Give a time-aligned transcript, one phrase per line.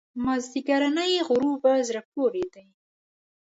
[0.23, 2.67] مازیګرنی غروب په زړه پورې دی.